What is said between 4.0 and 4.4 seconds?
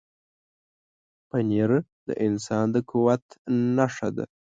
ده.